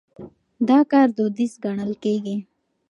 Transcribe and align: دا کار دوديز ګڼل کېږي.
دا 0.67 0.79
کار 0.91 1.07
دوديز 1.17 1.53
ګڼل 1.63 1.91
کېږي. 2.03 2.35